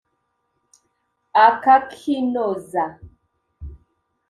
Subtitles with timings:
[1.47, 2.83] akakinoza